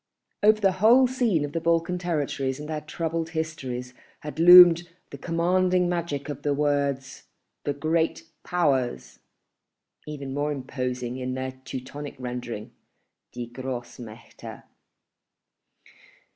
[0.41, 5.17] Over the whole scene of the Balkan territories and their troubled histories had loomed the
[5.19, 7.27] commanding magic of the words
[7.65, 12.71] "the Great Powers"—even more imposing in their Teutonic rendering,
[13.31, 14.63] "Die Grossmächte."